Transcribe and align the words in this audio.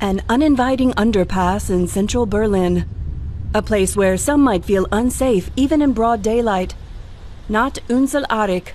An 0.00 0.22
uninviting 0.28 0.92
underpass 0.92 1.70
in 1.70 1.88
central 1.88 2.24
Berlin. 2.24 2.88
A 3.52 3.60
place 3.60 3.96
where 3.96 4.16
some 4.16 4.40
might 4.40 4.64
feel 4.64 4.86
unsafe 4.92 5.50
even 5.56 5.82
in 5.82 5.92
broad 5.92 6.22
daylight. 6.22 6.76
Not 7.48 7.80
Unsal 7.88 8.24
Arik, 8.30 8.74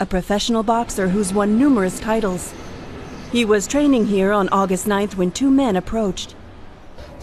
a 0.00 0.06
professional 0.06 0.62
boxer 0.62 1.08
who's 1.08 1.34
won 1.34 1.58
numerous 1.58 2.00
titles. 2.00 2.54
He 3.30 3.44
was 3.44 3.66
training 3.66 4.06
here 4.06 4.32
on 4.32 4.48
August 4.48 4.86
9th 4.86 5.16
when 5.16 5.32
two 5.32 5.50
men 5.50 5.76
approached. 5.76 6.34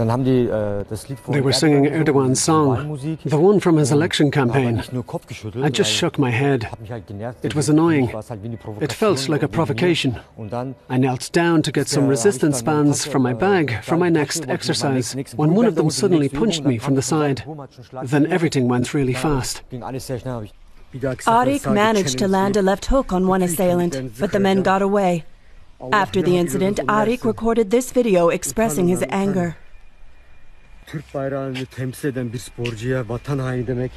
They 0.02 1.41
were 1.41 1.54
singing 1.54 1.86
Erdogan's 1.86 2.41
song, 2.41 2.97
the 3.25 3.39
one 3.39 3.59
from 3.59 3.77
his 3.77 3.91
election 3.91 4.31
campaign. 4.31 4.84
I 5.61 5.70
just 5.70 5.91
shook 5.91 6.17
my 6.17 6.31
head. 6.31 6.70
It 7.43 7.55
was 7.55 7.70
annoying. 7.70 8.11
It 8.79 8.93
felt 8.93 9.29
like 9.29 9.43
a 9.43 9.48
provocation. 9.48 10.20
I 10.89 10.98
knelt 10.98 11.31
down 11.31 11.61
to 11.63 11.71
get 11.71 11.88
some 11.88 12.07
resistance 12.07 12.61
bands 12.61 13.05
from 13.05 13.21
my 13.21 13.34
bag 13.34 13.84
for 13.84 13.98
my 13.98 14.09
next 14.09 14.48
exercise 14.49 15.16
when 15.35 15.53
one 15.53 15.66
of 15.66 15.75
them 15.75 15.89
suddenly 15.89 16.30
punched 16.30 16.63
me 16.63 16.77
from 16.77 16.95
the 16.95 17.02
side. 17.02 17.44
Then 18.03 18.25
everything 18.27 18.67
went 18.67 18.94
really 18.94 19.13
fast. 19.13 19.61
Arik 20.94 21.73
managed 21.73 22.17
to 22.17 22.27
land 22.27 22.58
a 22.58 22.61
left 22.61 22.86
hook 22.88 23.13
on 23.13 23.27
one 23.27 23.41
assailant, 23.41 24.20
but 24.20 24.31
the 24.31 24.39
men 24.39 24.61
got 24.61 24.81
away. 24.81 25.23
After 25.91 26.22
the 26.22 26.38
incident, 26.38 26.80
Arik 26.88 27.23
recorded 27.23 27.72
this 27.72 27.91
video 27.91 28.30
expressing 28.30 28.88
his 28.88 29.03
anger. 29.09 29.55
Türk 30.85 31.13
bayrağını 31.13 31.66
temsil 31.66 32.09
eden 32.09 32.34
bir 32.34 32.40
sporcuya 32.40 33.09
vatan 33.09 33.39
haini 33.39 33.67
demek 33.67 33.91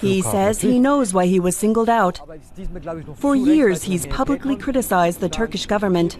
He 0.00 0.22
says 0.22 0.62
he 0.62 0.78
knows 0.78 1.12
why 1.12 1.26
he 1.26 1.36
was 1.36 1.56
singled 1.56 1.88
out. 1.88 2.20
For 3.18 3.34
years, 3.34 3.82
he's 3.82 4.06
publicly 4.06 4.58
criticized 4.58 5.20
the 5.20 5.28
Turkish 5.28 5.66
government, 5.66 6.18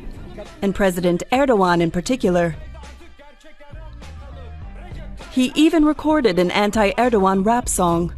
and 0.63 0.75
President 0.75 1.23
Erdogan 1.31 1.83
in 1.83 1.91
particular. 1.91 2.55
He 5.31 5.53
even 5.55 5.85
recorded 5.85 6.39
an 6.39 6.51
anti 6.53 6.93
Erdogan 6.93 7.45
rap 7.45 7.69
song. 7.69 8.13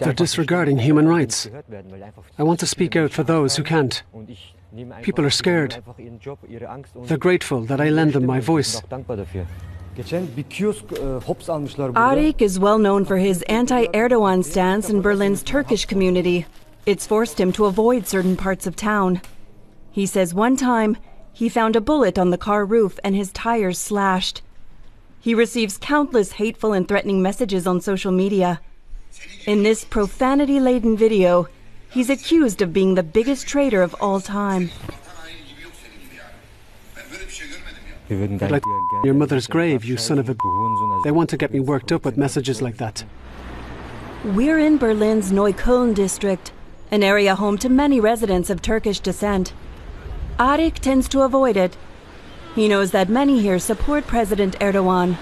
They're 0.00 0.12
disregarding 0.12 0.78
human 0.78 1.08
rights. 1.08 1.48
I 2.38 2.42
want 2.42 2.60
to 2.60 2.66
speak 2.66 2.96
out 2.96 3.12
for 3.12 3.22
those 3.22 3.56
who 3.56 3.62
can't. 3.62 4.02
People 5.02 5.26
are 5.26 5.30
scared. 5.30 5.82
They're 7.04 7.18
grateful 7.18 7.62
that 7.62 7.80
I 7.80 7.90
lend 7.90 8.14
them 8.14 8.24
my 8.24 8.40
voice. 8.40 8.80
Arik 11.94 12.40
is 12.40 12.58
well 12.58 12.78
known 12.78 13.04
for 13.04 13.18
his 13.18 13.42
anti 13.42 13.86
Erdogan 13.88 14.42
stance 14.42 14.88
in 14.88 15.02
Berlin's 15.02 15.42
Turkish 15.42 15.84
community. 15.84 16.46
It's 16.86 17.06
forced 17.06 17.38
him 17.38 17.52
to 17.52 17.66
avoid 17.66 18.06
certain 18.06 18.36
parts 18.36 18.66
of 18.66 18.74
town. 18.74 19.20
He 19.90 20.06
says 20.06 20.32
one 20.32 20.56
time 20.56 20.96
he 21.34 21.50
found 21.50 21.76
a 21.76 21.80
bullet 21.80 22.18
on 22.18 22.30
the 22.30 22.38
car 22.38 22.64
roof 22.64 22.98
and 23.04 23.14
his 23.14 23.30
tires 23.32 23.78
slashed. 23.78 24.40
He 25.20 25.34
receives 25.34 25.76
countless 25.76 26.32
hateful 26.32 26.72
and 26.72 26.88
threatening 26.88 27.20
messages 27.20 27.66
on 27.66 27.80
social 27.82 28.10
media. 28.10 28.60
In 29.46 29.62
this 29.62 29.84
profanity 29.84 30.58
laden 30.58 30.96
video, 30.96 31.46
He's 31.92 32.08
accused 32.08 32.62
of 32.62 32.72
being 32.72 32.94
the 32.94 33.02
biggest 33.02 33.46
traitor 33.46 33.82
of 33.82 33.94
all 34.00 34.20
time. 34.20 34.70
Like 38.08 38.64
your 39.04 39.14
mother's 39.14 39.46
grave, 39.46 39.84
you 39.84 39.96
son 39.96 40.18
of 40.18 40.28
a. 40.30 40.36
They 41.04 41.10
want 41.10 41.28
to 41.30 41.36
get 41.36 41.52
me 41.52 41.60
worked 41.60 41.92
up 41.92 42.04
with 42.04 42.16
messages 42.16 42.62
like 42.62 42.78
that. 42.78 43.04
We're 44.24 44.58
in 44.58 44.78
Berlin's 44.78 45.32
Neukölln 45.32 45.94
district, 45.94 46.52
an 46.90 47.02
area 47.02 47.34
home 47.34 47.58
to 47.58 47.68
many 47.68 48.00
residents 48.00 48.48
of 48.50 48.62
Turkish 48.62 49.00
descent. 49.00 49.52
Arik 50.38 50.78
tends 50.78 51.08
to 51.08 51.22
avoid 51.22 51.56
it. 51.56 51.76
He 52.54 52.68
knows 52.68 52.90
that 52.92 53.08
many 53.08 53.40
here 53.40 53.58
support 53.58 54.06
President 54.06 54.58
Erdogan 54.60 55.16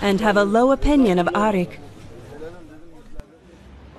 and 0.00 0.20
have 0.20 0.36
a 0.36 0.44
low 0.44 0.70
opinion 0.70 1.18
of 1.18 1.26
Arik. 1.28 1.78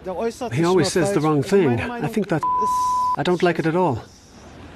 He 0.04 0.64
always 0.64 0.92
says 0.92 1.14
the 1.14 1.22
wrong 1.22 1.44
thing. 1.44 1.80
I 1.80 2.08
think 2.08 2.30
that. 2.30 2.42
I 3.18 3.24
don't 3.24 3.44
like 3.44 3.60
it 3.60 3.66
at 3.66 3.76
all. 3.76 4.02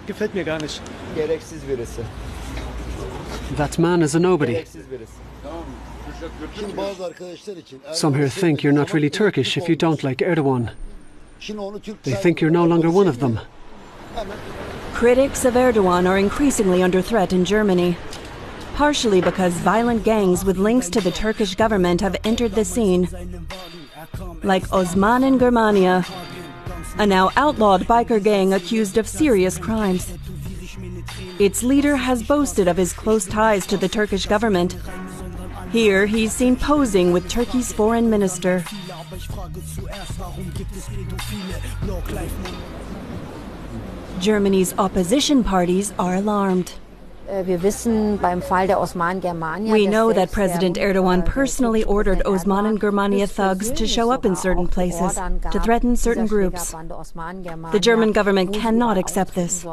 Gefällt 0.07 0.33
mir 0.33 0.43
gar 0.43 0.59
nicht. 0.59 0.81
Gereksiz 1.15 1.63
birisi. 1.63 2.03
That 3.55 3.79
man 3.79 4.01
is 4.01 4.15
a 4.15 4.19
nobody. 4.19 4.65
Some 7.93 8.13
here 8.15 8.29
think 8.29 8.63
you're 8.63 8.73
not 8.73 8.93
really 8.93 9.09
Turkish 9.09 9.57
if 9.57 9.69
you 9.69 9.75
don't 9.75 10.03
like 10.03 10.17
Erdogan. 10.17 10.71
They 12.03 12.15
think 12.15 12.41
you're 12.41 12.51
no 12.51 12.65
longer 12.65 12.89
one 12.89 13.07
of 13.07 13.19
them. 13.19 13.39
Critics 14.93 15.45
of 15.45 15.53
Erdogan 15.53 16.07
are 16.07 16.17
increasingly 16.17 16.83
under 16.83 17.01
threat 17.01 17.31
in 17.31 17.45
Germany. 17.45 17.97
Partially 18.75 19.21
because 19.21 19.53
violent 19.53 20.03
gangs 20.03 20.43
with 20.43 20.57
links 20.57 20.89
to 20.89 20.99
the 20.99 21.11
Turkish 21.11 21.55
government 21.55 22.01
have 22.01 22.15
entered 22.23 22.53
the 22.53 22.65
scene 22.65 23.07
like 24.43 24.67
Osmanen 24.69 25.39
Germania, 25.39 26.05
a 26.97 27.05
now 27.05 27.31
outlawed 27.35 27.83
biker 27.83 28.21
gang 28.23 28.53
accused 28.53 28.97
of 28.97 29.07
serious 29.07 29.57
crimes. 29.57 30.13
Its 31.39 31.63
leader 31.63 31.95
has 31.95 32.23
boasted 32.23 32.67
of 32.67 32.77
his 32.77 32.93
close 32.93 33.25
ties 33.25 33.65
to 33.67 33.77
the 33.77 33.89
Turkish 33.89 34.25
government. 34.25 34.77
Here, 35.71 36.05
he's 36.05 36.31
seen 36.33 36.55
posing 36.55 37.11
with 37.11 37.29
Turkey's 37.29 37.73
foreign 37.73 38.09
minister. 38.09 38.63
Germany's 44.19 44.73
opposition 44.77 45.43
parties 45.43 45.93
are 45.97 46.15
alarmed. 46.15 46.73
Äh, 47.27 47.45
we 49.71 49.87
know 49.87 50.11
that 50.13 50.31
President 50.31 50.77
Erdogan 50.77 51.25
personally 51.25 51.83
ordered 51.85 52.21
Osmanen 52.25 52.79
Germania 52.79 53.27
thugs 53.27 53.71
to 53.71 53.87
show 53.87 54.11
up 54.11 54.25
in 54.25 54.35
certain 54.35 54.67
places 54.67 55.15
to 55.51 55.59
threaten 55.59 55.95
certain 55.95 56.27
groups. 56.27 56.71
The 57.71 57.79
German 57.79 58.11
government 58.11 58.53
cannot 58.53 58.97
accept 58.97 59.35
this. 59.35 59.65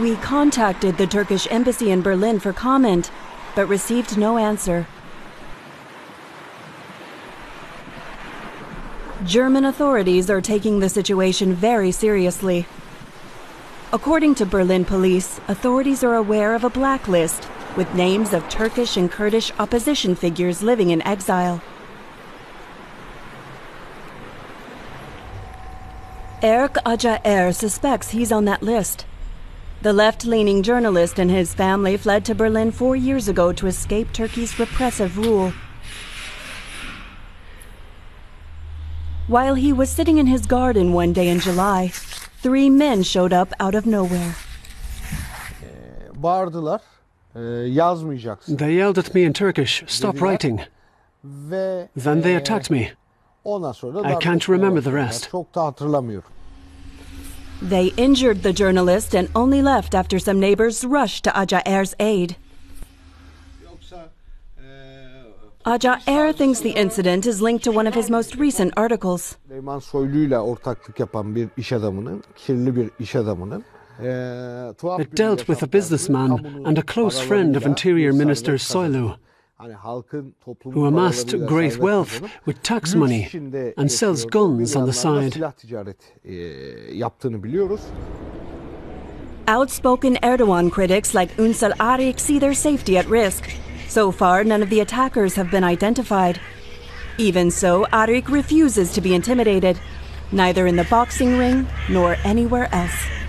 We 0.00 0.14
contacted 0.16 0.98
the 0.98 1.06
Turkish 1.06 1.48
embassy 1.50 1.90
in 1.90 2.02
Berlin 2.02 2.38
for 2.38 2.52
comment, 2.52 3.10
but 3.56 3.66
received 3.66 4.16
no 4.16 4.38
answer. 4.38 4.86
German 9.26 9.66
authorities 9.66 10.30
are 10.30 10.40
taking 10.40 10.80
the 10.80 10.88
situation 10.88 11.52
very 11.52 11.92
seriously. 11.92 12.64
According 13.92 14.36
to 14.36 14.46
Berlin 14.46 14.86
police, 14.86 15.40
authorities 15.46 16.02
are 16.02 16.14
aware 16.14 16.54
of 16.54 16.64
a 16.64 16.70
blacklist 16.70 17.46
with 17.76 17.94
names 17.94 18.32
of 18.32 18.48
Turkish 18.48 18.96
and 18.96 19.10
Kurdish 19.10 19.52
opposition 19.58 20.14
figures 20.14 20.62
living 20.62 20.88
in 20.88 21.02
exile. 21.02 21.60
Erk 26.42 26.76
Acar 26.86 27.54
suspects 27.54 28.08
he's 28.10 28.32
on 28.32 28.46
that 28.46 28.62
list. 28.62 29.04
The 29.82 29.92
left 29.92 30.24
leaning 30.24 30.62
journalist 30.62 31.18
and 31.18 31.30
his 31.30 31.52
family 31.52 31.98
fled 31.98 32.24
to 32.24 32.34
Berlin 32.34 32.72
four 32.72 32.96
years 32.96 33.28
ago 33.28 33.52
to 33.52 33.66
escape 33.66 34.14
Turkey's 34.14 34.58
repressive 34.58 35.18
rule. 35.18 35.52
While 39.30 39.54
he 39.54 39.72
was 39.72 39.88
sitting 39.88 40.18
in 40.18 40.26
his 40.26 40.44
garden 40.44 40.92
one 40.92 41.12
day 41.12 41.28
in 41.28 41.38
July, 41.38 41.92
three 42.42 42.68
men 42.68 43.04
showed 43.04 43.32
up 43.32 43.52
out 43.60 43.76
of 43.76 43.86
nowhere. 43.86 44.34
Bağırdılar. 46.20 46.80
They 48.48 48.72
yelled 48.74 48.98
at 48.98 49.14
me 49.14 49.22
in 49.22 49.32
Turkish, 49.32 49.84
stop 49.86 50.20
writing. 50.20 50.62
Then 51.22 52.22
they 52.22 52.34
attacked 52.34 52.72
me. 52.72 52.90
I 53.46 54.16
can't 54.20 54.48
remember 54.48 54.80
the 54.80 54.90
rest. 54.90 55.30
They 57.62 57.92
injured 57.96 58.42
the 58.42 58.52
journalist 58.52 59.14
and 59.14 59.28
only 59.36 59.62
left 59.62 59.94
after 59.94 60.18
some 60.18 60.40
neighbors 60.40 60.84
rushed 60.84 61.22
to 61.22 61.30
Acar's 61.40 61.94
aid. 62.00 62.34
Acar 65.66 66.34
thinks 66.34 66.60
the 66.60 66.70
incident 66.70 67.26
is 67.26 67.42
linked 67.42 67.64
to 67.64 67.72
one 67.72 67.86
of 67.86 67.92
his 67.94 68.08
most 68.08 68.36
recent 68.36 68.72
articles. 68.78 69.36
It 74.02 75.14
dealt 75.14 75.48
with 75.48 75.62
a 75.62 75.66
businessman 75.66 76.62
and 76.64 76.78
a 76.78 76.82
close 76.82 77.20
friend 77.20 77.56
of 77.56 77.66
Interior 77.66 78.14
Minister 78.14 78.54
Soylu, 78.54 79.18
who 80.62 80.86
amassed 80.86 81.34
great 81.46 81.76
wealth 81.76 82.22
with 82.46 82.62
tax 82.62 82.94
money 82.94 83.28
and 83.76 83.92
sells 83.92 84.24
guns 84.24 84.74
on 84.74 84.86
the 84.86 84.94
side. 84.94 85.36
Outspoken 89.46 90.16
Erdogan 90.22 90.70
critics 90.72 91.12
like 91.12 91.36
Unsal 91.36 91.72
Arik 91.72 92.18
see 92.18 92.38
their 92.38 92.54
safety 92.54 92.96
at 92.96 93.06
risk. 93.06 93.50
So 93.90 94.12
far, 94.12 94.44
none 94.44 94.62
of 94.62 94.70
the 94.70 94.78
attackers 94.78 95.34
have 95.34 95.50
been 95.50 95.64
identified. 95.64 96.40
Even 97.18 97.50
so, 97.50 97.86
Arik 97.86 98.28
refuses 98.28 98.92
to 98.92 99.00
be 99.00 99.16
intimidated, 99.16 99.80
neither 100.30 100.68
in 100.68 100.76
the 100.76 100.84
boxing 100.84 101.36
ring 101.36 101.66
nor 101.88 102.14
anywhere 102.22 102.72
else. 102.72 103.19